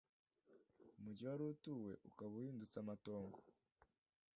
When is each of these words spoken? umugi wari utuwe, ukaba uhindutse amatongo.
umugi 0.97 1.21
wari 1.27 1.43
utuwe, 1.51 1.91
ukaba 2.09 2.33
uhindutse 2.39 2.75
amatongo. 2.79 3.39